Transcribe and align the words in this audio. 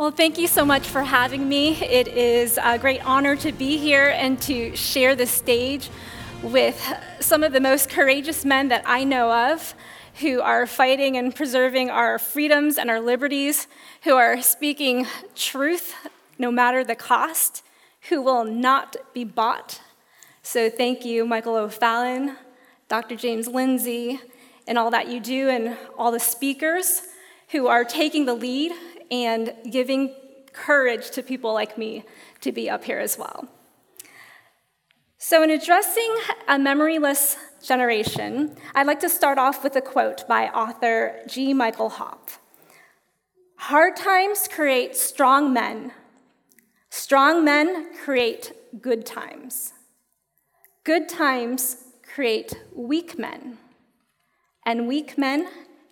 Well, 0.00 0.10
thank 0.10 0.38
you 0.38 0.46
so 0.46 0.64
much 0.64 0.88
for 0.88 1.02
having 1.02 1.46
me. 1.46 1.74
It 1.74 2.08
is 2.08 2.58
a 2.64 2.78
great 2.78 3.04
honor 3.04 3.36
to 3.36 3.52
be 3.52 3.76
here 3.76 4.08
and 4.08 4.40
to 4.40 4.74
share 4.74 5.14
the 5.14 5.26
stage 5.26 5.90
with 6.42 6.82
some 7.20 7.44
of 7.44 7.52
the 7.52 7.60
most 7.60 7.90
courageous 7.90 8.46
men 8.46 8.68
that 8.68 8.82
I 8.86 9.04
know 9.04 9.30
of 9.30 9.74
who 10.20 10.40
are 10.40 10.66
fighting 10.66 11.18
and 11.18 11.34
preserving 11.34 11.90
our 11.90 12.18
freedoms 12.18 12.78
and 12.78 12.88
our 12.88 12.98
liberties, 12.98 13.66
who 14.04 14.14
are 14.14 14.40
speaking 14.40 15.06
truth 15.34 15.94
no 16.38 16.50
matter 16.50 16.82
the 16.82 16.96
cost, 16.96 17.62
who 18.08 18.22
will 18.22 18.44
not 18.44 18.96
be 19.12 19.24
bought. 19.24 19.82
So 20.42 20.70
thank 20.70 21.04
you, 21.04 21.26
Michael 21.26 21.56
O'Fallon, 21.56 22.36
Dr. 22.88 23.16
James 23.16 23.46
Lindsay, 23.46 24.18
and 24.66 24.78
all 24.78 24.90
that 24.92 25.08
you 25.08 25.20
do, 25.20 25.50
and 25.50 25.76
all 25.98 26.10
the 26.10 26.18
speakers 26.18 27.02
who 27.48 27.66
are 27.66 27.84
taking 27.84 28.24
the 28.24 28.32
lead 28.32 28.72
and 29.10 29.54
giving 29.70 30.14
courage 30.52 31.10
to 31.12 31.22
people 31.22 31.52
like 31.52 31.78
me 31.78 32.04
to 32.40 32.52
be 32.52 32.68
up 32.68 32.84
here 32.84 32.98
as 32.98 33.18
well. 33.18 33.48
So, 35.18 35.42
in 35.42 35.50
addressing 35.50 36.16
a 36.48 36.56
memoryless 36.56 37.36
generation, 37.62 38.56
I'd 38.74 38.86
like 38.86 39.00
to 39.00 39.08
start 39.08 39.36
off 39.36 39.62
with 39.62 39.76
a 39.76 39.82
quote 39.82 40.26
by 40.26 40.48
author 40.48 41.20
G. 41.28 41.52
Michael 41.52 41.90
Hopf 41.90 42.38
Hard 43.56 43.96
times 43.96 44.48
create 44.48 44.96
strong 44.96 45.52
men, 45.52 45.92
strong 46.88 47.44
men 47.44 47.94
create 47.94 48.52
good 48.80 49.04
times, 49.04 49.74
good 50.84 51.08
times 51.08 51.76
create 52.14 52.54
weak 52.74 53.18
men, 53.18 53.58
and 54.64 54.88
weak 54.88 55.18
men 55.18 55.48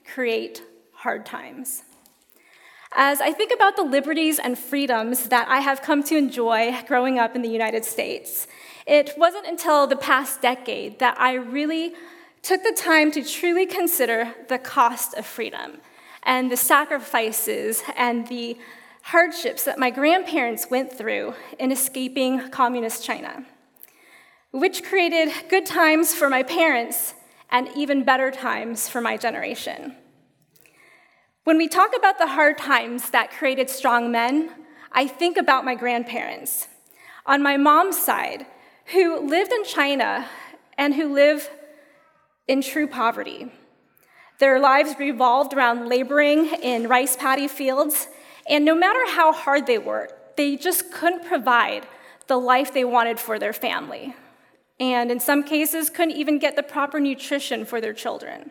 create 0.06 0.62
hard 0.94 1.26
times. 1.26 1.82
As 2.92 3.20
I 3.20 3.32
think 3.32 3.52
about 3.52 3.76
the 3.76 3.82
liberties 3.82 4.38
and 4.38 4.58
freedoms 4.58 5.28
that 5.28 5.46
I 5.48 5.60
have 5.60 5.82
come 5.82 6.02
to 6.04 6.16
enjoy 6.16 6.74
growing 6.86 7.18
up 7.18 7.36
in 7.36 7.42
the 7.42 7.48
United 7.48 7.84
States, 7.84 8.46
it 8.86 9.12
wasn't 9.18 9.46
until 9.46 9.86
the 9.86 9.96
past 9.96 10.40
decade 10.40 10.98
that 10.98 11.20
I 11.20 11.34
really 11.34 11.92
took 12.42 12.62
the 12.62 12.72
time 12.72 13.10
to 13.12 13.22
truly 13.22 13.66
consider 13.66 14.34
the 14.48 14.58
cost 14.58 15.14
of 15.14 15.26
freedom 15.26 15.78
and 16.22 16.50
the 16.50 16.56
sacrifices 16.56 17.82
and 17.94 18.26
the 18.28 18.56
hardships 19.02 19.64
that 19.64 19.78
my 19.78 19.90
grandparents 19.90 20.70
went 20.70 20.92
through 20.92 21.34
in 21.58 21.70
escaping 21.70 22.48
communist 22.48 23.04
China, 23.04 23.44
which 24.50 24.82
created 24.82 25.30
good 25.50 25.66
times 25.66 26.14
for 26.14 26.30
my 26.30 26.42
parents 26.42 27.14
and 27.50 27.68
even 27.76 28.02
better 28.02 28.30
times 28.30 28.88
for 28.88 29.00
my 29.02 29.16
generation. 29.18 29.94
When 31.48 31.56
we 31.56 31.66
talk 31.66 31.96
about 31.96 32.18
the 32.18 32.26
hard 32.26 32.58
times 32.58 33.08
that 33.08 33.30
created 33.30 33.70
strong 33.70 34.12
men, 34.12 34.50
I 34.92 35.06
think 35.06 35.38
about 35.38 35.64
my 35.64 35.74
grandparents. 35.76 36.68
On 37.24 37.42
my 37.42 37.56
mom's 37.56 37.96
side, 37.96 38.44
who 38.92 39.26
lived 39.26 39.50
in 39.50 39.64
China 39.64 40.28
and 40.76 40.94
who 40.94 41.10
live 41.10 41.48
in 42.48 42.60
true 42.60 42.86
poverty. 42.86 43.50
Their 44.38 44.60
lives 44.60 44.96
revolved 44.98 45.54
around 45.54 45.88
laboring 45.88 46.48
in 46.62 46.86
rice 46.86 47.16
paddy 47.16 47.48
fields, 47.48 48.08
and 48.46 48.62
no 48.62 48.74
matter 48.74 49.10
how 49.12 49.32
hard 49.32 49.66
they 49.66 49.78
worked, 49.78 50.36
they 50.36 50.54
just 50.54 50.92
couldn't 50.92 51.24
provide 51.24 51.86
the 52.26 52.36
life 52.36 52.74
they 52.74 52.84
wanted 52.84 53.18
for 53.18 53.38
their 53.38 53.54
family. 53.54 54.14
And 54.78 55.10
in 55.10 55.18
some 55.18 55.42
cases, 55.42 55.88
couldn't 55.88 56.14
even 56.14 56.38
get 56.38 56.56
the 56.56 56.62
proper 56.62 57.00
nutrition 57.00 57.64
for 57.64 57.80
their 57.80 57.94
children. 57.94 58.50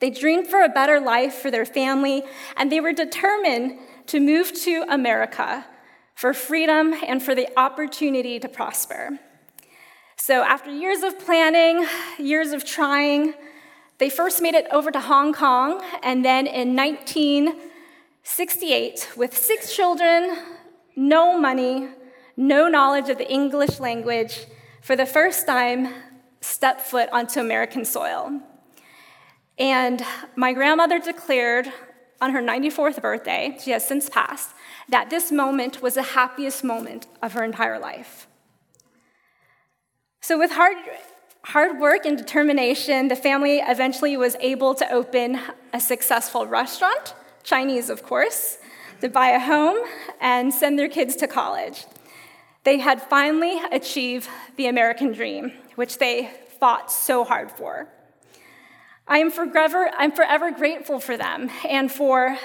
They 0.00 0.10
dreamed 0.10 0.46
for 0.46 0.62
a 0.62 0.68
better 0.68 1.00
life 1.00 1.34
for 1.34 1.50
their 1.50 1.64
family, 1.64 2.22
and 2.56 2.70
they 2.70 2.80
were 2.80 2.92
determined 2.92 3.80
to 4.06 4.20
move 4.20 4.52
to 4.62 4.84
America 4.88 5.66
for 6.14 6.32
freedom 6.32 6.94
and 7.06 7.20
for 7.22 7.34
the 7.34 7.48
opportunity 7.58 8.38
to 8.40 8.48
prosper. 8.48 9.18
So, 10.16 10.42
after 10.42 10.70
years 10.70 11.02
of 11.02 11.18
planning, 11.18 11.86
years 12.18 12.52
of 12.52 12.64
trying, 12.64 13.34
they 13.98 14.08
first 14.10 14.42
made 14.42 14.54
it 14.54 14.66
over 14.72 14.90
to 14.90 15.00
Hong 15.00 15.32
Kong, 15.32 15.82
and 16.02 16.24
then 16.24 16.46
in 16.46 16.74
1968, 16.76 19.10
with 19.16 19.36
six 19.36 19.74
children, 19.74 20.36
no 20.96 21.38
money, 21.38 21.88
no 22.36 22.68
knowledge 22.68 23.08
of 23.08 23.18
the 23.18 23.30
English 23.30 23.80
language, 23.80 24.46
for 24.82 24.96
the 24.96 25.06
first 25.06 25.46
time, 25.46 25.94
stepped 26.40 26.80
foot 26.80 27.08
onto 27.12 27.40
American 27.40 27.84
soil. 27.84 28.40
And 29.58 30.04
my 30.36 30.52
grandmother 30.52 30.98
declared 30.98 31.72
on 32.20 32.32
her 32.32 32.40
94th 32.40 33.00
birthday, 33.02 33.56
she 33.60 33.72
has 33.72 33.86
since 33.86 34.08
passed, 34.08 34.50
that 34.88 35.10
this 35.10 35.30
moment 35.30 35.82
was 35.82 35.94
the 35.94 36.02
happiest 36.02 36.64
moment 36.64 37.06
of 37.22 37.32
her 37.32 37.44
entire 37.44 37.78
life. 37.78 38.26
So, 40.20 40.38
with 40.38 40.52
hard, 40.52 40.76
hard 41.44 41.80
work 41.80 42.04
and 42.06 42.16
determination, 42.16 43.08
the 43.08 43.16
family 43.16 43.58
eventually 43.58 44.16
was 44.16 44.36
able 44.40 44.74
to 44.74 44.92
open 44.92 45.40
a 45.72 45.80
successful 45.80 46.46
restaurant, 46.46 47.14
Chinese, 47.42 47.90
of 47.90 48.02
course, 48.02 48.58
to 49.00 49.08
buy 49.08 49.28
a 49.30 49.40
home 49.40 49.78
and 50.20 50.52
send 50.52 50.78
their 50.78 50.88
kids 50.88 51.16
to 51.16 51.26
college. 51.26 51.86
They 52.64 52.78
had 52.78 53.00
finally 53.00 53.60
achieved 53.70 54.28
the 54.56 54.66
American 54.66 55.12
dream, 55.12 55.52
which 55.76 55.98
they 55.98 56.30
fought 56.58 56.90
so 56.90 57.24
hard 57.24 57.50
for. 57.50 57.88
I 59.08 59.18
am 59.18 59.30
forever, 59.30 59.90
I'm 59.96 60.12
forever 60.12 60.50
grateful 60.50 61.00
for 61.00 61.16
them 61.16 61.50
and 61.66 61.90
for 61.90 62.36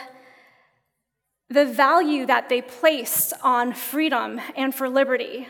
the 1.50 1.66
value 1.66 2.26
that 2.26 2.48
they 2.50 2.62
placed 2.62 3.34
on 3.44 3.74
freedom 3.74 4.40
and 4.56 4.74
for 4.74 4.90
liberty, 4.90 5.48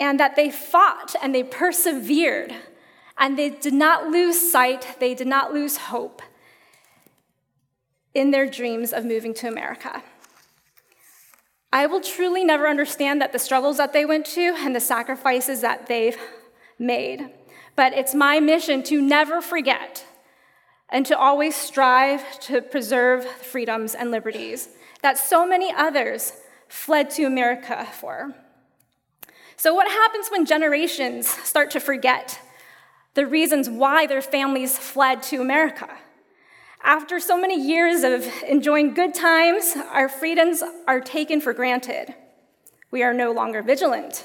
and 0.00 0.18
that 0.18 0.34
they 0.34 0.50
fought 0.50 1.14
and 1.22 1.34
they 1.34 1.44
persevered, 1.44 2.52
and 3.18 3.38
they 3.38 3.50
did 3.50 3.74
not 3.74 4.08
lose 4.08 4.50
sight, 4.50 4.96
they 4.98 5.14
did 5.14 5.28
not 5.28 5.52
lose 5.52 5.76
hope 5.76 6.22
in 8.14 8.30
their 8.30 8.46
dreams 8.46 8.92
of 8.92 9.04
moving 9.04 9.34
to 9.34 9.46
America. 9.46 10.02
I 11.72 11.86
will 11.86 12.00
truly 12.00 12.44
never 12.44 12.66
understand 12.68 13.20
that 13.20 13.32
the 13.32 13.38
struggles 13.38 13.76
that 13.76 13.92
they 13.92 14.04
went 14.04 14.26
to 14.26 14.54
and 14.58 14.74
the 14.74 14.80
sacrifices 14.80 15.60
that 15.60 15.86
they've 15.86 16.16
made. 16.78 17.30
But 17.76 17.92
it's 17.92 18.14
my 18.14 18.40
mission 18.40 18.82
to 18.84 19.00
never 19.00 19.40
forget 19.40 20.04
and 20.88 21.04
to 21.06 21.18
always 21.18 21.56
strive 21.56 22.38
to 22.40 22.62
preserve 22.62 23.24
freedoms 23.24 23.94
and 23.94 24.10
liberties 24.10 24.68
that 25.02 25.18
so 25.18 25.46
many 25.46 25.72
others 25.72 26.32
fled 26.68 27.10
to 27.10 27.24
America 27.24 27.86
for. 28.00 28.34
So, 29.56 29.74
what 29.74 29.88
happens 29.88 30.28
when 30.28 30.46
generations 30.46 31.28
start 31.28 31.70
to 31.72 31.80
forget 31.80 32.40
the 33.14 33.26
reasons 33.26 33.68
why 33.68 34.06
their 34.06 34.22
families 34.22 34.76
fled 34.76 35.22
to 35.24 35.40
America? 35.40 35.88
After 36.82 37.18
so 37.18 37.40
many 37.40 37.60
years 37.60 38.02
of 38.02 38.26
enjoying 38.46 38.94
good 38.94 39.14
times, 39.14 39.74
our 39.90 40.08
freedoms 40.08 40.62
are 40.86 41.00
taken 41.00 41.40
for 41.40 41.52
granted. 41.52 42.14
We 42.90 43.02
are 43.02 43.14
no 43.14 43.32
longer 43.32 43.62
vigilant. 43.62 44.24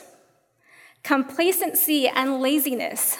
Complacency 1.03 2.07
and 2.07 2.41
laziness 2.41 3.17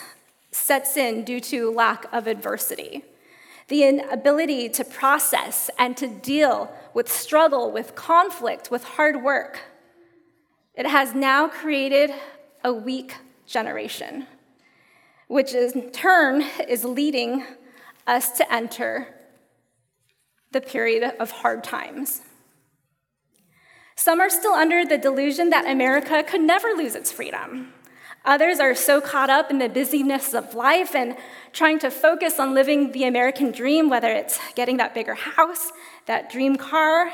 sets 0.51 0.97
in 0.97 1.23
due 1.23 1.39
to 1.39 1.71
lack 1.71 2.05
of 2.11 2.27
adversity. 2.27 3.03
The 3.67 3.83
inability 3.83 4.69
to 4.69 4.83
process 4.83 5.69
and 5.77 5.95
to 5.97 6.07
deal 6.07 6.73
with 6.93 7.11
struggle, 7.11 7.71
with 7.71 7.95
conflict, 7.95 8.71
with 8.71 8.83
hard 8.83 9.23
work. 9.23 9.59
It 10.73 10.87
has 10.87 11.13
now 11.13 11.47
created 11.47 12.11
a 12.63 12.73
weak 12.73 13.15
generation, 13.45 14.25
which 15.27 15.53
in 15.53 15.91
turn 15.91 16.43
is 16.67 16.83
leading 16.83 17.45
us 18.07 18.31
to 18.37 18.51
enter 18.51 19.07
the 20.51 20.61
period 20.61 21.13
of 21.19 21.29
hard 21.29 21.63
times. 21.63 22.21
Some 23.95 24.19
are 24.21 24.29
still 24.29 24.53
under 24.53 24.85
the 24.85 24.97
delusion 24.97 25.49
that 25.49 25.69
America 25.69 26.23
could 26.23 26.41
never 26.41 26.69
lose 26.69 26.95
its 26.95 27.11
freedom. 27.11 27.73
Others 28.25 28.59
are 28.59 28.75
so 28.75 28.99
caught 28.99 29.29
up 29.29 29.49
in 29.49 29.59
the 29.59 29.69
busyness 29.69 30.33
of 30.33 30.53
life 30.53 30.93
and 30.93 31.15
trying 31.53 31.79
to 31.79 31.89
focus 31.89 32.39
on 32.39 32.53
living 32.53 32.91
the 32.91 33.05
American 33.05 33.51
dream, 33.51 33.89
whether 33.89 34.11
it's 34.11 34.39
getting 34.55 34.77
that 34.77 34.93
bigger 34.93 35.15
house, 35.15 35.71
that 36.05 36.29
dream 36.29 36.55
car, 36.57 37.11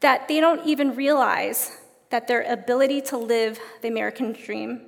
that 0.00 0.28
they 0.28 0.40
don't 0.40 0.64
even 0.66 0.94
realize 0.94 1.76
that 2.10 2.26
their 2.26 2.42
ability 2.42 3.00
to 3.00 3.16
live 3.16 3.58
the 3.82 3.88
American 3.88 4.32
dream 4.32 4.82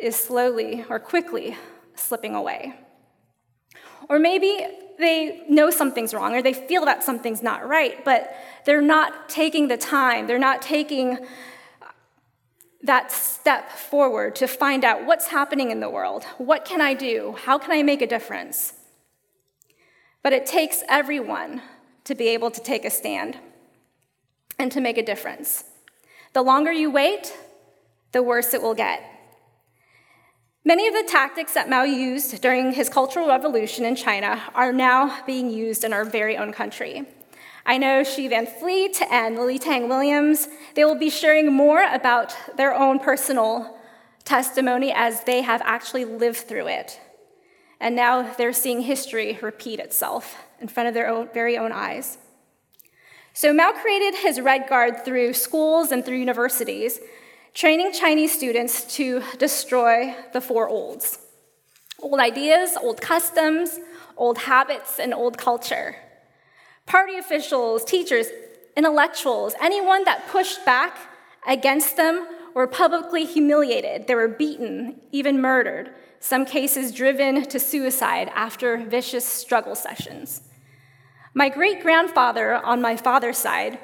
is 0.00 0.16
slowly 0.16 0.84
or 0.88 0.98
quickly 0.98 1.56
slipping 1.94 2.34
away. 2.34 2.74
Or 4.08 4.18
maybe 4.18 4.66
they 4.98 5.44
know 5.48 5.70
something's 5.70 6.12
wrong 6.14 6.34
or 6.34 6.42
they 6.42 6.52
feel 6.52 6.84
that 6.84 7.02
something's 7.02 7.42
not 7.42 7.66
right, 7.66 8.04
but 8.04 8.34
they're 8.64 8.82
not 8.82 9.28
taking 9.28 9.68
the 9.68 9.76
time, 9.76 10.26
they're 10.26 10.38
not 10.38 10.62
taking 10.62 11.18
that 12.84 13.10
step 13.10 13.70
forward 13.70 14.36
to 14.36 14.46
find 14.46 14.84
out 14.84 15.04
what's 15.06 15.28
happening 15.28 15.70
in 15.70 15.80
the 15.80 15.90
world. 15.90 16.24
What 16.38 16.64
can 16.64 16.80
I 16.80 16.94
do? 16.94 17.34
How 17.44 17.58
can 17.58 17.72
I 17.72 17.82
make 17.82 18.02
a 18.02 18.06
difference? 18.06 18.74
But 20.22 20.32
it 20.32 20.46
takes 20.46 20.82
everyone 20.88 21.62
to 22.04 22.14
be 22.14 22.28
able 22.28 22.50
to 22.50 22.60
take 22.62 22.84
a 22.84 22.90
stand. 22.90 23.38
and 24.58 24.70
to 24.72 24.80
make 24.80 24.98
a 24.98 25.02
difference. 25.02 25.64
The 26.32 26.42
longer 26.42 26.72
you 26.72 26.90
wait, 26.90 27.36
the 28.12 28.22
worse 28.22 28.54
it 28.54 28.62
will 28.62 28.74
get. 28.74 29.02
Many 30.64 30.88
of 30.88 30.94
the 30.94 31.04
tactics 31.10 31.54
that 31.54 31.68
Mao 31.68 31.82
used 31.82 32.40
during 32.40 32.72
his 32.72 32.88
Cultural 32.88 33.28
Revolution 33.28 33.84
in 33.84 33.96
China 33.96 34.42
are 34.54 34.72
now 34.72 35.24
being 35.26 35.50
used 35.50 35.84
in 35.84 35.92
our 35.92 36.04
very 36.04 36.36
own 36.36 36.52
country. 36.52 37.04
I 37.66 37.78
know 37.78 38.04
Xi 38.04 38.28
Van 38.28 38.46
Fleet 38.46 39.00
and 39.10 39.36
Lily 39.36 39.58
Tang 39.58 39.88
Williams, 39.88 40.48
they 40.74 40.84
will 40.84 40.98
be 40.98 41.08
sharing 41.08 41.50
more 41.52 41.82
about 41.90 42.36
their 42.56 42.74
own 42.74 42.98
personal 42.98 43.78
testimony 44.24 44.92
as 44.92 45.24
they 45.24 45.40
have 45.42 45.62
actually 45.64 46.04
lived 46.04 46.36
through 46.36 46.68
it. 46.68 47.00
And 47.80 47.96
now 47.96 48.34
they're 48.34 48.52
seeing 48.52 48.82
history 48.82 49.38
repeat 49.40 49.80
itself 49.80 50.36
in 50.60 50.68
front 50.68 50.88
of 50.88 50.94
their 50.94 51.08
own, 51.08 51.28
very 51.32 51.56
own 51.56 51.72
eyes. 51.72 52.18
So 53.32 53.52
Mao 53.52 53.72
created 53.72 54.14
his 54.14 54.40
Red 54.40 54.68
Guard 54.68 55.04
through 55.04 55.32
schools 55.32 55.90
and 55.90 56.04
through 56.04 56.18
universities, 56.18 57.00
training 57.52 57.92
Chinese 57.92 58.32
students 58.32 58.94
to 58.96 59.22
destroy 59.38 60.14
the 60.32 60.40
four 60.40 60.68
olds 60.68 61.18
old 62.00 62.20
ideas, 62.20 62.76
old 62.82 63.00
customs, 63.00 63.78
old 64.18 64.36
habits, 64.36 64.98
and 64.98 65.14
old 65.14 65.38
culture. 65.38 65.96
Party 66.86 67.16
officials, 67.16 67.84
teachers, 67.84 68.28
intellectuals, 68.76 69.54
anyone 69.60 70.04
that 70.04 70.28
pushed 70.28 70.64
back 70.64 70.98
against 71.46 71.96
them 71.96 72.26
were 72.54 72.66
publicly 72.66 73.24
humiliated. 73.24 74.06
They 74.06 74.14
were 74.14 74.28
beaten, 74.28 75.00
even 75.10 75.40
murdered, 75.40 75.90
some 76.20 76.44
cases 76.44 76.92
driven 76.92 77.44
to 77.46 77.58
suicide 77.58 78.30
after 78.34 78.76
vicious 78.76 79.24
struggle 79.24 79.74
sessions. 79.74 80.42
My 81.34 81.48
great 81.48 81.82
grandfather 81.82 82.54
on 82.54 82.80
my 82.80 82.96
father's 82.96 83.38
side, 83.38 83.78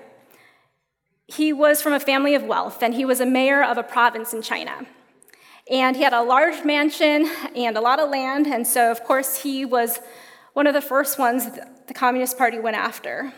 he 1.27 1.53
was 1.53 1.83
from 1.83 1.93
a 1.93 2.01
family 2.01 2.35
of 2.35 2.45
wealth, 2.45 2.83
and 2.83 2.95
he 2.95 3.05
was 3.05 3.21
a 3.21 3.27
mayor 3.27 3.63
of 3.63 3.77
a 3.77 3.83
province 3.83 4.33
in 4.33 4.43
China. 4.43 4.87
And 5.71 5.97
he 5.97 6.03
had 6.03 6.13
a 6.13 6.23
large 6.23 6.65
mansion 6.65 7.31
and 7.55 7.77
a 7.77 7.81
lot 7.81 8.01
of 8.01 8.11
land, 8.11 8.47
and 8.47 8.67
so, 8.67 8.91
of 8.91 9.05
course, 9.05 9.43
he 9.43 9.65
was 9.65 10.01
one 10.53 10.67
of 10.67 10.75
the 10.75 10.81
first 10.81 11.19
ones 11.19 11.47
the 11.91 11.95
Communist 11.95 12.39
Party 12.39 12.61
went 12.61 12.77
after. 12.77 13.33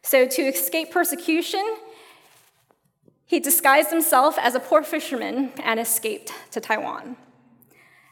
So, 0.00 0.26
to 0.26 0.42
escape 0.42 0.90
persecution, 0.90 1.76
he 3.26 3.38
disguised 3.38 3.90
himself 3.90 4.38
as 4.38 4.54
a 4.54 4.60
poor 4.60 4.82
fisherman 4.82 5.52
and 5.62 5.78
escaped 5.78 6.32
to 6.52 6.60
Taiwan. 6.62 7.18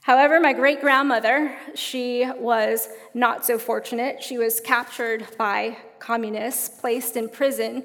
However, 0.02 0.38
my 0.38 0.52
great 0.52 0.82
grandmother, 0.82 1.56
she 1.74 2.30
was 2.36 2.90
not 3.14 3.46
so 3.46 3.58
fortunate. 3.58 4.22
She 4.22 4.36
was 4.36 4.60
captured 4.60 5.26
by 5.38 5.78
communists, 5.98 6.68
placed 6.68 7.16
in 7.16 7.30
prison, 7.30 7.84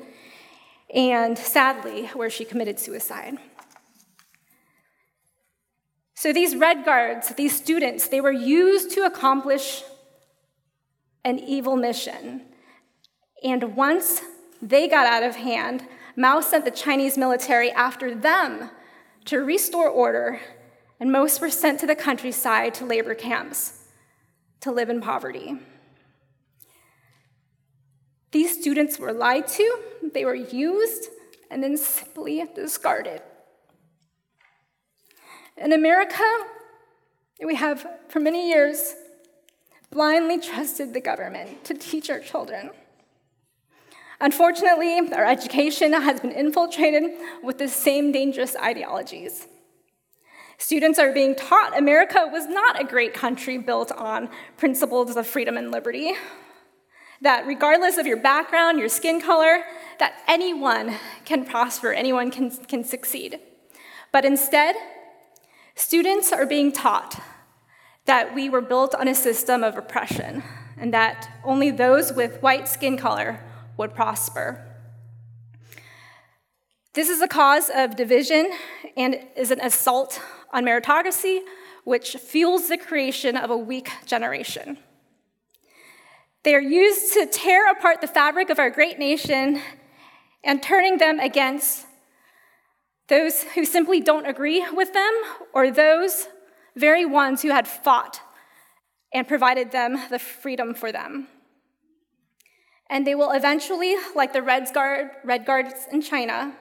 and 0.94 1.38
sadly, 1.38 2.08
where 2.08 2.30
she 2.30 2.44
committed 2.44 2.78
suicide. 2.78 3.38
So 6.14 6.34
these 6.34 6.58
Red 6.58 6.84
Guards, 6.84 7.30
these 7.36 7.56
students, 7.56 8.10
they 8.10 8.20
were 8.20 8.34
used 8.34 8.92
to 8.96 9.06
accomplish 9.06 9.84
an 11.28 11.38
evil 11.40 11.76
mission. 11.76 12.42
And 13.44 13.76
once 13.76 14.22
they 14.62 14.88
got 14.88 15.06
out 15.06 15.24
of 15.24 15.36
hand, 15.36 15.86
Mao 16.16 16.40
sent 16.40 16.64
the 16.64 16.72
Chinese 16.72 17.18
military 17.18 17.70
after 17.72 18.16
them 18.16 18.70
to 19.26 19.40
restore 19.40 19.90
order 19.90 20.40
and 21.02 21.12
most 21.12 21.42
were 21.42 21.50
sent 21.50 21.82
to 21.82 21.86
the 21.86 21.96
countryside 21.96 22.74
to 22.76 22.86
labor 22.86 23.14
camps 23.14 23.84
to 24.62 24.72
live 24.72 24.90
in 24.90 25.02
poverty. 25.02 25.60
These 28.32 28.60
students 28.60 28.98
were 28.98 29.12
lied 29.12 29.48
to, 29.50 29.80
they 30.14 30.24
were 30.24 30.34
used, 30.34 31.10
and 31.52 31.62
then 31.62 31.76
simply 31.76 32.44
discarded. 32.56 33.22
In 35.58 35.74
America, 35.74 36.24
we 37.44 37.56
have, 37.56 37.86
for 38.08 38.20
many 38.20 38.50
years, 38.50 38.96
blindly 39.90 40.40
trusted 40.40 40.94
the 40.94 41.02
government 41.02 41.64
to 41.66 41.74
teach 41.74 42.10
our 42.10 42.20
children. 42.20 42.72
Unfortunately, 44.20 44.98
our 45.14 45.26
education 45.26 45.94
has 45.94 46.20
been 46.20 46.32
infiltrated 46.32 47.12
with 47.44 47.60
the 47.60 47.68
same 47.68 48.12
dangerous 48.12 48.56
ideologies. 48.56 49.48
Students 50.58 50.98
are 50.98 51.14
being 51.14 51.36
taught 51.36 51.78
America 51.78 52.28
was 52.32 52.48
not 52.48 52.82
a 52.82 52.84
great 52.84 53.14
country 53.14 53.60
built 53.60 53.92
on 53.92 54.30
principles 54.58 55.16
of 55.16 55.28
freedom 55.28 55.56
and 55.56 55.72
liberty. 55.72 56.14
That 57.22 57.46
regardless 57.46 57.98
of 57.98 58.08
your 58.08 58.18
background, 58.18 58.80
your 58.80 58.90
skin 58.90 59.22
color, 59.22 59.64
that 60.00 60.22
anyone 60.28 60.96
can 61.26 61.46
prosper, 61.46 61.94
anyone 61.94 62.32
can, 62.32 62.50
can 62.66 62.84
succeed. 62.84 63.40
But 64.12 64.26
instead, 64.26 64.76
students 65.76 66.32
are 66.32 66.46
being 66.46 66.72
taught 66.72 67.22
that 68.08 68.34
we 68.34 68.50
were 68.50 68.62
built 68.62 68.96
on 68.96 69.08
a 69.08 69.14
system 69.14 69.64
of 69.64 69.78
oppression 69.78 70.42
and 70.78 70.94
that 70.94 71.30
only 71.44 71.70
those 71.70 72.14
with 72.14 72.42
white 72.42 72.68
skin 72.68 72.98
color 72.98 73.44
would 73.76 73.94
prosper. 73.94 74.66
This 76.94 77.10
is 77.10 77.22
a 77.22 77.28
cause 77.28 77.70
of 77.74 77.96
division 77.96 78.52
and 78.96 79.20
is 79.36 79.52
an 79.52 79.60
assault 79.62 80.20
on 80.52 80.66
meritocracy, 80.66 81.42
which 81.84 82.16
fuels 82.16 82.70
the 82.70 82.78
creation 82.78 83.36
of 83.38 83.52
a 83.52 83.58
weak 83.58 83.92
generation. 84.06 84.78
They 86.44 86.56
are 86.56 86.62
used 86.62 87.14
to 87.14 87.28
tear 87.28 87.70
apart 87.70 88.02
the 88.02 88.08
fabric 88.08 88.50
of 88.50 88.58
our 88.58 88.70
great 88.70 88.98
nation 88.98 89.62
and 90.44 90.64
turning 90.64 90.98
them 90.98 91.20
against 91.20 91.86
those 93.10 93.44
who 93.44 93.66
simply 93.66 94.00
don't 94.00 94.26
agree 94.26 94.66
with 94.72 94.94
them 94.94 95.12
or 95.54 95.72
those 95.72 96.28
very 96.78 97.06
ones 97.06 97.42
who 97.42 97.50
had 97.50 97.68
fought 97.68 98.22
and 99.14 99.28
provided 99.28 99.72
them 99.72 99.98
the 100.10 100.20
freedom 100.20 100.74
for 100.74 100.92
them. 100.92 101.28
And 102.90 103.06
they 103.06 103.16
will 103.16 103.32
eventually, 103.32 103.96
like 104.16 104.32
the 104.32 104.42
Red, 104.42 104.74
Guard, 104.74 105.10
Red 105.24 105.46
Guards 105.46 105.88
in 105.92 106.02
China, 106.02 106.54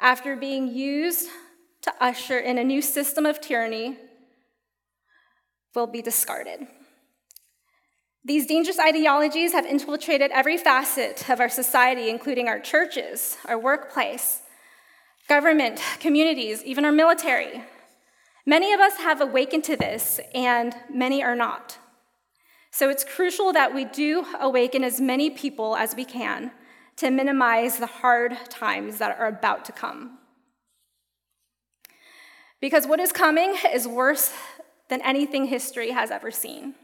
after 0.00 0.34
being 0.34 0.66
used 0.68 1.28
to 1.82 1.92
usher 2.00 2.38
in 2.38 2.58
a 2.58 2.64
new 2.64 2.82
system 2.82 3.26
of 3.26 3.40
tyranny 3.40 3.96
will 5.74 5.86
be 5.86 6.02
discarded. 6.02 6.66
These 8.24 8.46
dangerous 8.46 8.78
ideologies 8.78 9.52
have 9.52 9.64
infiltrated 9.64 10.30
every 10.30 10.58
facet 10.58 11.28
of 11.30 11.40
our 11.40 11.48
society, 11.48 12.10
including 12.10 12.48
our 12.48 12.58
churches, 12.58 13.38
our 13.46 13.58
workplace, 13.58 14.42
government, 15.28 15.80
communities, 16.00 16.62
even 16.64 16.84
our 16.84 16.92
military. 16.92 17.62
Many 18.46 18.72
of 18.72 18.80
us 18.80 18.96
have 18.96 19.20
awakened 19.20 19.64
to 19.64 19.76
this, 19.76 20.20
and 20.34 20.74
many 20.92 21.22
are 21.22 21.36
not. 21.36 21.78
So 22.70 22.88
it's 22.88 23.04
crucial 23.04 23.52
that 23.52 23.74
we 23.74 23.84
do 23.84 24.24
awaken 24.38 24.84
as 24.84 25.00
many 25.00 25.28
people 25.28 25.76
as 25.76 25.94
we 25.94 26.04
can 26.04 26.52
to 26.96 27.10
minimize 27.10 27.78
the 27.78 27.86
hard 27.86 28.36
times 28.48 28.98
that 28.98 29.18
are 29.18 29.26
about 29.26 29.64
to 29.66 29.72
come. 29.72 30.18
Because 32.60 32.86
what 32.86 33.00
is 33.00 33.12
coming 33.12 33.56
is 33.72 33.88
worse 33.88 34.32
than 34.88 35.00
anything 35.02 35.46
history 35.46 35.90
has 35.90 36.10
ever 36.10 36.30
seen. 36.30 36.74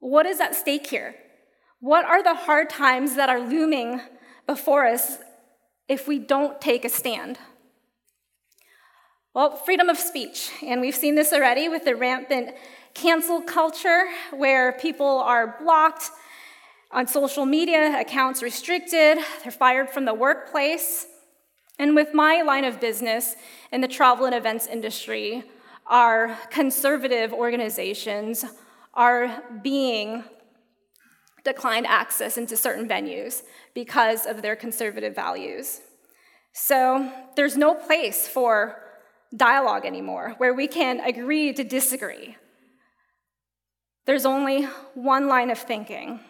What 0.00 0.26
is 0.26 0.40
at 0.40 0.54
stake 0.54 0.88
here? 0.88 1.14
What 1.80 2.04
are 2.04 2.22
the 2.22 2.34
hard 2.34 2.70
times 2.70 3.14
that 3.14 3.28
are 3.28 3.40
looming 3.40 4.00
before 4.46 4.86
us 4.86 5.18
if 5.88 6.08
we 6.08 6.18
don't 6.18 6.60
take 6.60 6.84
a 6.84 6.88
stand? 6.88 7.38
Well, 9.34 9.56
freedom 9.56 9.88
of 9.88 9.98
speech. 9.98 10.52
And 10.62 10.80
we've 10.80 10.94
seen 10.94 11.16
this 11.16 11.32
already 11.32 11.68
with 11.68 11.84
the 11.84 11.96
rampant 11.96 12.54
cancel 12.94 13.40
culture 13.42 14.04
where 14.30 14.74
people 14.74 15.18
are 15.18 15.56
blocked 15.60 16.12
on 16.92 17.08
social 17.08 17.44
media, 17.44 18.00
accounts 18.00 18.44
restricted, 18.44 19.18
they're 19.42 19.50
fired 19.50 19.90
from 19.90 20.04
the 20.04 20.14
workplace. 20.14 21.06
And 21.80 21.96
with 21.96 22.14
my 22.14 22.42
line 22.42 22.62
of 22.62 22.78
business 22.78 23.34
in 23.72 23.80
the 23.80 23.88
travel 23.88 24.24
and 24.24 24.36
events 24.36 24.68
industry, 24.68 25.42
our 25.88 26.38
conservative 26.50 27.32
organizations 27.32 28.44
are 28.94 29.42
being 29.64 30.22
declined 31.42 31.88
access 31.88 32.38
into 32.38 32.56
certain 32.56 32.88
venues 32.88 33.42
because 33.74 34.26
of 34.26 34.42
their 34.42 34.54
conservative 34.54 35.16
values. 35.16 35.80
So 36.52 37.10
there's 37.34 37.56
no 37.56 37.74
place 37.74 38.28
for 38.28 38.83
dialogue 39.36 39.84
anymore 39.84 40.34
where 40.38 40.54
we 40.54 40.68
can 40.68 41.00
agree 41.00 41.52
to 41.52 41.64
disagree. 41.64 42.36
There's 44.06 44.26
only 44.26 44.64
one 44.94 45.28
line 45.28 45.50
of 45.50 45.58
thinking 45.58 46.20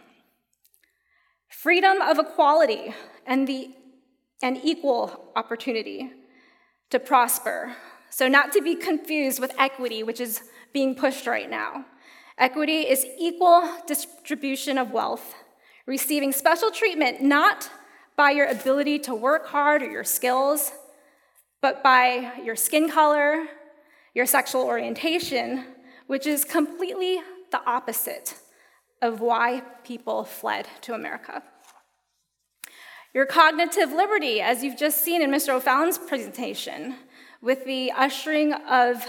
freedom 1.48 2.00
of 2.02 2.18
equality 2.18 2.94
and 3.26 3.46
the 3.46 3.70
and 4.42 4.60
equal 4.62 5.32
opportunity 5.36 6.10
to 6.90 6.98
prosper. 6.98 7.74
So, 8.10 8.28
not 8.28 8.52
to 8.52 8.60
be 8.60 8.76
confused 8.76 9.40
with 9.40 9.54
equity, 9.58 10.02
which 10.02 10.20
is 10.20 10.42
being 10.72 10.94
pushed 10.94 11.26
right 11.26 11.48
now. 11.48 11.86
Equity 12.36 12.80
is 12.82 13.06
equal 13.18 13.62
distribution 13.86 14.76
of 14.76 14.90
wealth, 14.90 15.34
receiving 15.86 16.32
special 16.32 16.70
treatment 16.70 17.22
not 17.22 17.70
by 18.16 18.30
your 18.30 18.46
ability 18.46 18.98
to 19.00 19.14
work 19.14 19.46
hard 19.46 19.82
or 19.82 19.90
your 19.90 20.04
skills, 20.04 20.72
but 21.64 21.82
by 21.82 22.30
your 22.44 22.54
skin 22.54 22.90
color, 22.90 23.46
your 24.12 24.26
sexual 24.26 24.64
orientation, 24.64 25.64
which 26.08 26.26
is 26.26 26.44
completely 26.44 27.22
the 27.52 27.60
opposite 27.66 28.34
of 29.00 29.22
why 29.22 29.62
people 29.82 30.24
fled 30.24 30.68
to 30.82 30.92
America. 30.92 31.42
Your 33.14 33.24
cognitive 33.24 33.92
liberty, 33.92 34.42
as 34.42 34.62
you've 34.62 34.76
just 34.76 35.00
seen 35.00 35.22
in 35.22 35.30
Mr. 35.30 35.54
O'Fallon's 35.54 35.96
presentation, 35.96 36.96
with 37.40 37.64
the 37.64 37.90
ushering 37.92 38.52
of 38.52 39.02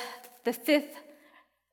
the 0.46 0.54
fifth 0.54 0.96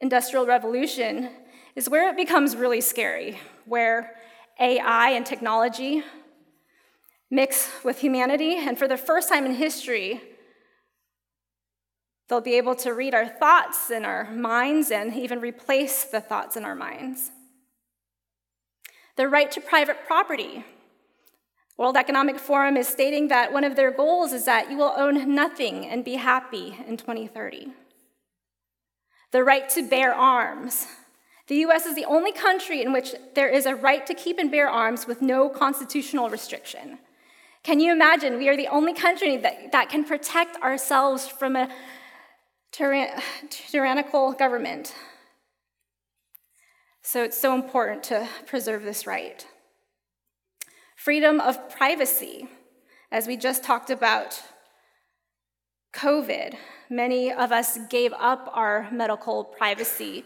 industrial 0.01 0.47
revolution, 0.47 1.31
is 1.77 1.89
where 1.89 2.11
it 2.11 2.17
becomes 2.17 2.57
really 2.57 2.81
scary, 2.81 3.39
where 3.67 4.17
AI 4.59 5.11
and 5.11 5.25
technology 5.25 6.03
mix 7.31 7.71
with 7.85 8.01
humanity, 8.01 8.57
and 8.57 8.77
for 8.77 8.89
the 8.89 8.97
first 8.97 9.29
time 9.29 9.47
in 9.47 9.55
history, 9.55 10.21
they'll 12.33 12.41
be 12.41 12.57
able 12.57 12.75
to 12.75 12.95
read 12.95 13.13
our 13.13 13.29
thoughts 13.29 13.91
in 13.91 14.07
our 14.07 14.25
minds 14.31 14.91
and 14.91 15.15
even 15.15 15.39
replace 15.39 16.05
the 16.05 16.19
thoughts 16.19 16.57
in 16.57 16.65
our 16.65 16.75
minds. 16.75 17.31
The 19.17 19.29
right 19.29 19.51
to 19.51 19.61
private 19.61 20.07
property. 20.07 20.65
World 21.77 21.99
Economic 21.99 22.39
Forum 22.39 22.79
is 22.79 22.89
stating 22.89 23.29
that 23.29 23.53
one 23.53 23.65
of 23.65 23.77
their 23.77 23.91
goals 23.91 24.33
is 24.33 24.47
that 24.47 24.71
you 24.71 24.79
will 24.79 24.95
own 24.97 25.35
nothing 25.35 25.85
and 25.85 26.07
be 26.07 26.15
happy 26.15 26.75
in 26.89 26.97
2030. 26.97 27.67
The 29.33 29.45
right 29.45 29.69
to 29.69 29.87
bear 29.87 30.15
arms. 30.15 30.87
The 31.49 31.57
US 31.67 31.85
is 31.85 31.95
the 31.95 32.07
only 32.07 32.33
country 32.33 32.81
in 32.81 32.95
which 32.95 33.15
there 33.35 33.51
is 33.51 33.67
a 33.67 33.75
right 33.75 34.07
to 34.07 34.15
keep 34.15 34.39
and 34.39 34.51
bear 34.51 34.71
arms 34.71 35.07
with 35.07 35.21
no 35.21 35.51
constitutional 35.51 36.31
restriction. 36.31 36.99
Can 37.63 37.79
you 37.79 37.93
imagine? 37.93 38.39
We 38.39 38.49
are 38.49 38.57
the 38.57 38.69
only 38.69 38.95
country 38.95 39.37
that, 39.37 39.71
that 39.73 39.91
can 39.91 40.05
protect 40.05 40.57
ourselves 40.63 41.29
from 41.29 41.57
a 41.57 41.69
tyrann- 42.73 43.21
tyrannical 43.51 44.33
government. 44.33 44.95
So 47.03 47.25
it's 47.25 47.39
so 47.39 47.55
important 47.55 48.05
to 48.05 48.29
preserve 48.47 48.85
this 48.85 49.07
right. 49.07 49.47
Freedom 50.97 51.41
of 51.41 51.69
privacy. 51.69 52.49
As 53.11 53.27
we 53.27 53.37
just 53.37 53.65
talked 53.65 53.91
about 53.91 54.41
COVID, 55.93 56.55
many 56.89 57.33
of 57.33 57.53
us 57.53 57.79
gave 57.91 58.13
up 58.15 58.51
our 58.55 58.89
medical 58.91 59.45
privacy 59.45 60.25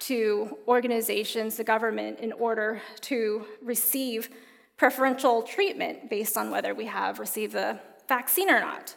to 0.00 0.58
organizations, 0.68 1.56
the 1.56 1.64
government, 1.64 2.20
in 2.20 2.32
order 2.32 2.80
to 3.02 3.44
receive 3.62 4.30
preferential 4.76 5.42
treatment 5.42 6.08
based 6.08 6.36
on 6.36 6.50
whether 6.50 6.74
we 6.74 6.86
have 6.86 7.18
received 7.18 7.52
the 7.52 7.78
vaccine 8.08 8.50
or 8.50 8.60
not. 8.60 8.94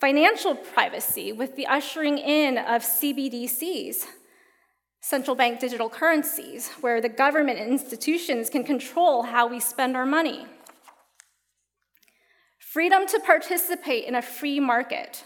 Financial 0.00 0.54
privacy 0.54 1.32
with 1.32 1.56
the 1.56 1.66
ushering 1.66 2.18
in 2.18 2.56
of 2.56 2.82
CBDCs, 2.82 4.06
central 5.00 5.34
bank 5.34 5.58
digital 5.58 5.88
currencies, 5.88 6.70
where 6.80 7.00
the 7.00 7.08
government 7.08 7.58
and 7.58 7.68
institutions 7.72 8.48
can 8.48 8.62
control 8.62 9.24
how 9.24 9.48
we 9.48 9.58
spend 9.58 9.96
our 9.96 10.06
money. 10.06 10.46
Freedom 12.60 13.08
to 13.08 13.18
participate 13.18 14.04
in 14.04 14.14
a 14.14 14.22
free 14.22 14.60
market. 14.60 15.24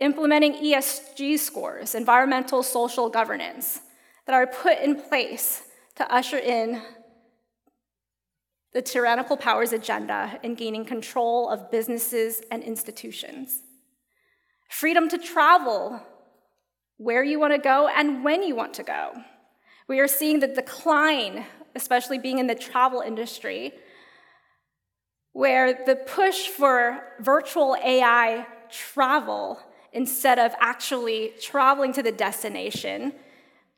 Implementing 0.00 0.54
ESG 0.54 1.38
scores, 1.38 1.94
environmental 1.94 2.64
social 2.64 3.08
governance, 3.08 3.80
that 4.26 4.34
are 4.34 4.46
put 4.46 4.80
in 4.80 5.00
place 5.00 5.62
to 5.94 6.12
usher 6.12 6.38
in 6.38 6.82
the 8.72 8.82
tyrannical 8.82 9.36
powers 9.36 9.72
agenda 9.72 10.38
in 10.42 10.54
gaining 10.54 10.84
control 10.84 11.48
of 11.48 11.70
businesses 11.70 12.42
and 12.50 12.62
institutions. 12.62 13.62
Freedom 14.68 15.08
to 15.08 15.18
travel 15.18 16.00
where 16.96 17.24
you 17.24 17.40
want 17.40 17.52
to 17.52 17.58
go 17.58 17.88
and 17.88 18.22
when 18.22 18.42
you 18.42 18.54
want 18.54 18.74
to 18.74 18.82
go. 18.82 19.12
We 19.88 19.98
are 19.98 20.06
seeing 20.06 20.38
the 20.38 20.46
decline, 20.46 21.46
especially 21.74 22.18
being 22.18 22.38
in 22.38 22.46
the 22.46 22.54
travel 22.54 23.00
industry, 23.00 23.72
where 25.32 25.84
the 25.86 25.96
push 25.96 26.48
for 26.48 27.02
virtual 27.20 27.76
AI 27.84 28.46
travel 28.70 29.58
instead 29.92 30.38
of 30.38 30.54
actually 30.60 31.32
traveling 31.40 31.92
to 31.94 32.02
the 32.02 32.12
destination, 32.12 33.12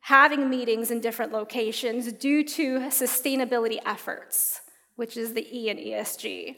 having 0.00 0.50
meetings 0.50 0.90
in 0.90 1.00
different 1.00 1.32
locations 1.32 2.12
due 2.12 2.44
to 2.44 2.80
sustainability 2.90 3.78
efforts, 3.86 4.60
which 4.96 5.16
is 5.16 5.34
the 5.34 5.46
E 5.56 5.68
in 5.68 5.76
ESG. 5.76 6.56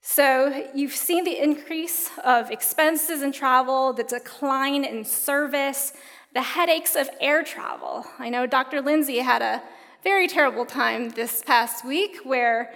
So 0.00 0.68
you've 0.72 0.94
seen 0.94 1.24
the 1.24 1.42
increase 1.42 2.10
of 2.24 2.50
expenses 2.50 3.22
in 3.22 3.32
travel, 3.32 3.92
the 3.92 4.04
decline 4.04 4.84
in 4.84 5.04
service, 5.04 5.92
the 6.32 6.42
headaches 6.42 6.94
of 6.94 7.10
air 7.20 7.42
travel. 7.42 8.06
I 8.18 8.28
know 8.28 8.46
Dr. 8.46 8.80
Lindsay 8.80 9.18
had 9.18 9.42
a 9.42 9.62
very 10.04 10.28
terrible 10.28 10.64
time 10.64 11.10
this 11.10 11.42
past 11.42 11.84
week 11.84 12.18
where 12.22 12.72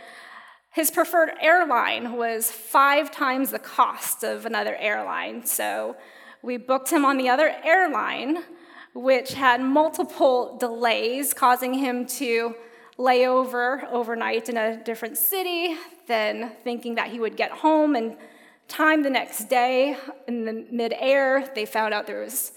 his 0.72 0.90
preferred 0.90 1.30
airline 1.40 2.14
was 2.14 2.50
five 2.50 3.10
times 3.10 3.50
the 3.50 3.58
cost 3.58 4.24
of 4.24 4.46
another 4.46 4.74
airline. 4.76 5.46
So 5.46 5.96
we 6.42 6.56
booked 6.56 6.90
him 6.90 7.04
on 7.04 7.16
the 7.16 7.28
other 7.28 7.54
airline, 7.62 8.38
which 8.94 9.34
had 9.34 9.60
multiple 9.60 10.56
delays, 10.58 11.34
causing 11.34 11.74
him 11.74 12.06
to 12.06 12.54
layover 13.00 13.90
overnight 13.90 14.48
in 14.50 14.56
a 14.58 14.76
different 14.84 15.16
city, 15.16 15.74
then 16.06 16.52
thinking 16.62 16.96
that 16.96 17.08
he 17.08 17.18
would 17.18 17.36
get 17.36 17.50
home 17.50 17.96
and 17.96 18.16
time 18.68 19.02
the 19.02 19.10
next 19.10 19.48
day 19.48 19.96
in 20.28 20.44
the 20.44 20.66
midair, 20.70 21.50
they 21.54 21.64
found 21.64 21.94
out 21.94 22.06
there 22.06 22.20
was 22.20 22.52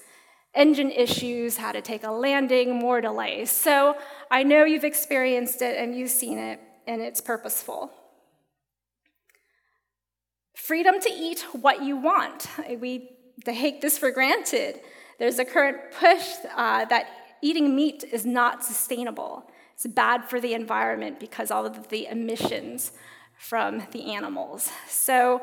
engine 0.53 0.91
issues, 0.91 1.57
had 1.57 1.71
to 1.71 1.81
take 1.81 2.03
a 2.03 2.11
landing, 2.11 2.75
more 2.77 3.01
delays. 3.01 3.49
So 3.49 3.95
I 4.29 4.43
know 4.43 4.65
you've 4.65 4.83
experienced 4.83 5.61
it 5.61 5.77
and 5.77 5.95
you've 5.97 6.11
seen 6.11 6.37
it, 6.37 6.59
and 6.85 7.01
it's 7.01 7.21
purposeful. 7.21 7.91
Freedom 10.53 10.99
to 10.99 11.09
eat 11.09 11.41
what 11.53 11.83
you 11.83 11.97
want. 11.97 12.47
We 12.79 13.09
take 13.43 13.81
this 13.81 13.97
for 13.97 14.11
granted. 14.11 14.81
There's 15.19 15.39
a 15.39 15.45
current 15.45 15.77
push 15.99 16.25
uh, 16.55 16.85
that 16.85 17.07
eating 17.41 17.75
meat 17.75 18.03
is 18.11 18.25
not 18.25 18.63
sustainable. 18.63 19.49
It's 19.83 19.93
bad 19.93 20.29
for 20.29 20.39
the 20.39 20.53
environment 20.53 21.19
because 21.19 21.51
all 21.51 21.65
of 21.65 21.89
the 21.89 22.07
emissions 22.07 22.93
from 23.37 23.83
the 23.91 24.13
animals. 24.13 24.71
So 24.87 25.41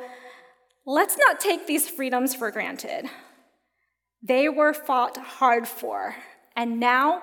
let's 0.86 1.18
not 1.18 1.40
take 1.40 1.66
these 1.66 1.90
freedoms 1.90 2.34
for 2.34 2.50
granted. 2.50 3.04
They 4.22 4.48
were 4.48 4.72
fought 4.72 5.18
hard 5.18 5.68
for, 5.68 6.16
and 6.56 6.80
now 6.80 7.22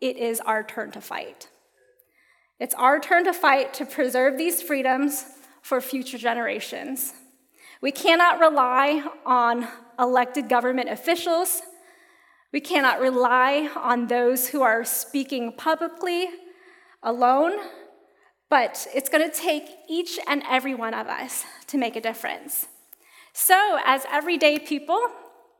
it 0.00 0.16
is 0.16 0.38
our 0.38 0.62
turn 0.62 0.92
to 0.92 1.00
fight. 1.00 1.48
It's 2.60 2.74
our 2.76 3.00
turn 3.00 3.24
to 3.24 3.32
fight 3.32 3.74
to 3.74 3.84
preserve 3.84 4.38
these 4.38 4.62
freedoms 4.62 5.24
for 5.60 5.80
future 5.80 6.18
generations. 6.18 7.14
We 7.80 7.90
cannot 7.90 8.38
rely 8.38 9.04
on 9.26 9.66
elected 9.98 10.48
government 10.48 10.88
officials 10.88 11.62
we 12.54 12.60
cannot 12.60 13.00
rely 13.00 13.68
on 13.74 14.06
those 14.06 14.46
who 14.50 14.62
are 14.62 14.84
speaking 14.84 15.54
publicly 15.54 16.28
alone, 17.04 17.52
but 18.50 18.86
it's 18.92 19.08
going 19.08 19.28
to 19.28 19.34
take 19.34 19.68
each 19.88 20.18
and 20.26 20.42
every 20.48 20.74
one 20.74 20.94
of 20.94 21.06
us 21.06 21.44
to 21.68 21.78
make 21.78 21.94
a 21.94 22.00
difference. 22.00 22.66
So, 23.32 23.78
as 23.84 24.04
everyday 24.10 24.58
people 24.58 25.00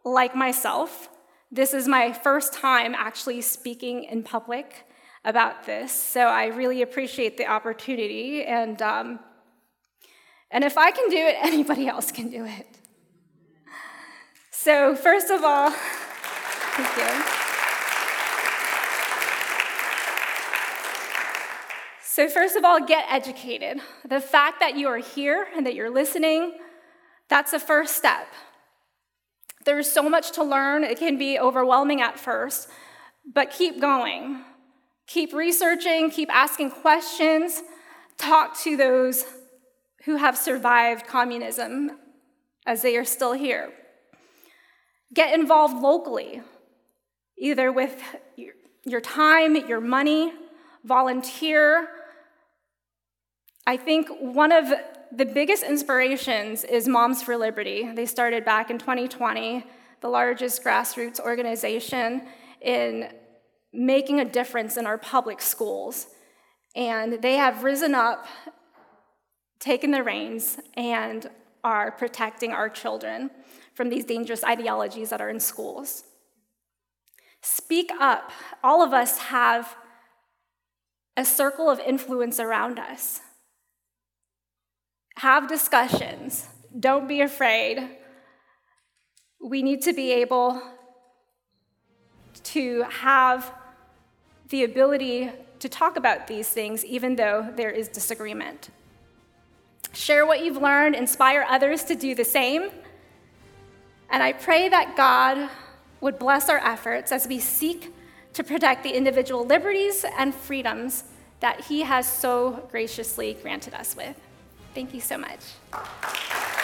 like 0.04 0.34
myself, 0.34 1.08
this 1.52 1.72
is 1.72 1.86
my 1.86 2.12
first 2.12 2.52
time 2.52 2.94
actually 2.96 3.40
speaking 3.40 4.04
in 4.04 4.24
public 4.24 4.86
about 5.24 5.64
this, 5.64 5.92
so 5.92 6.22
I 6.22 6.46
really 6.46 6.82
appreciate 6.82 7.36
the 7.36 7.46
opportunity. 7.46 8.44
And, 8.44 8.82
um, 8.82 9.20
and 10.50 10.64
if 10.64 10.76
I 10.76 10.90
can 10.90 11.08
do 11.08 11.16
it, 11.16 11.36
anybody 11.42 11.86
else 11.86 12.10
can 12.10 12.28
do 12.30 12.44
it. 12.44 12.66
So, 14.50 14.96
first 14.96 15.30
of 15.30 15.44
all, 15.44 15.72
Thank 16.76 16.96
you. 16.96 17.43
So, 22.14 22.28
first 22.28 22.54
of 22.54 22.64
all, 22.64 22.78
get 22.78 23.06
educated. 23.10 23.80
The 24.08 24.20
fact 24.20 24.60
that 24.60 24.76
you 24.76 24.86
are 24.86 24.98
here 24.98 25.48
and 25.56 25.66
that 25.66 25.74
you're 25.74 25.90
listening, 25.90 26.52
that's 27.28 27.50
the 27.50 27.58
first 27.58 27.96
step. 27.96 28.28
There's 29.64 29.90
so 29.90 30.08
much 30.08 30.30
to 30.34 30.44
learn, 30.44 30.84
it 30.84 30.96
can 30.96 31.18
be 31.18 31.40
overwhelming 31.40 32.00
at 32.00 32.16
first, 32.16 32.68
but 33.34 33.50
keep 33.50 33.80
going. 33.80 34.44
Keep 35.08 35.32
researching, 35.32 36.08
keep 36.08 36.32
asking 36.32 36.70
questions, 36.70 37.64
talk 38.16 38.56
to 38.60 38.76
those 38.76 39.24
who 40.04 40.14
have 40.14 40.38
survived 40.38 41.08
communism 41.08 41.98
as 42.64 42.80
they 42.82 42.96
are 42.96 43.04
still 43.04 43.32
here. 43.32 43.72
Get 45.12 45.36
involved 45.36 45.82
locally 45.82 46.42
either 47.36 47.72
with 47.72 48.00
your 48.84 49.00
time, 49.00 49.56
your 49.66 49.80
money, 49.80 50.32
volunteer, 50.84 51.88
I 53.66 53.78
think 53.78 54.08
one 54.20 54.52
of 54.52 54.70
the 55.10 55.24
biggest 55.24 55.62
inspirations 55.62 56.64
is 56.64 56.86
Moms 56.86 57.22
for 57.22 57.36
Liberty. 57.36 57.90
They 57.94 58.04
started 58.04 58.44
back 58.44 58.70
in 58.70 58.78
2020, 58.78 59.64
the 60.00 60.08
largest 60.08 60.62
grassroots 60.62 61.18
organization 61.18 62.26
in 62.60 63.10
making 63.72 64.20
a 64.20 64.24
difference 64.24 64.76
in 64.76 64.86
our 64.86 64.98
public 64.98 65.40
schools. 65.40 66.08
And 66.76 67.22
they 67.22 67.34
have 67.34 67.64
risen 67.64 67.94
up, 67.94 68.26
taken 69.60 69.92
the 69.92 70.02
reins, 70.02 70.58
and 70.74 71.30
are 71.62 71.90
protecting 71.90 72.52
our 72.52 72.68
children 72.68 73.30
from 73.72 73.88
these 73.88 74.04
dangerous 74.04 74.44
ideologies 74.44 75.08
that 75.08 75.22
are 75.22 75.30
in 75.30 75.40
schools. 75.40 76.04
Speak 77.40 77.90
up. 77.98 78.30
All 78.62 78.82
of 78.82 78.92
us 78.92 79.18
have 79.18 79.74
a 81.16 81.24
circle 81.24 81.70
of 81.70 81.78
influence 81.80 82.38
around 82.38 82.78
us. 82.78 83.20
Have 85.16 85.48
discussions. 85.48 86.48
Don't 86.78 87.06
be 87.06 87.20
afraid. 87.20 87.88
We 89.40 89.62
need 89.62 89.82
to 89.82 89.92
be 89.92 90.12
able 90.12 90.60
to 92.42 92.82
have 92.82 93.52
the 94.48 94.64
ability 94.64 95.30
to 95.60 95.68
talk 95.68 95.96
about 95.96 96.26
these 96.26 96.48
things, 96.48 96.84
even 96.84 97.16
though 97.16 97.48
there 97.56 97.70
is 97.70 97.88
disagreement. 97.88 98.70
Share 99.92 100.26
what 100.26 100.44
you've 100.44 100.56
learned, 100.56 100.94
inspire 100.94 101.46
others 101.48 101.84
to 101.84 101.94
do 101.94 102.14
the 102.14 102.24
same. 102.24 102.70
And 104.10 104.22
I 104.22 104.32
pray 104.32 104.68
that 104.68 104.96
God 104.96 105.48
would 106.00 106.18
bless 106.18 106.48
our 106.48 106.58
efforts 106.58 107.12
as 107.12 107.26
we 107.26 107.38
seek 107.38 107.94
to 108.34 108.44
protect 108.44 108.82
the 108.82 108.90
individual 108.90 109.46
liberties 109.46 110.04
and 110.18 110.34
freedoms 110.34 111.04
that 111.40 111.60
He 111.62 111.82
has 111.82 112.06
so 112.06 112.68
graciously 112.70 113.34
granted 113.40 113.74
us 113.74 113.96
with. 113.96 114.20
Thank 114.74 114.92
you 114.92 115.00
so 115.00 115.16
much. 115.18 116.63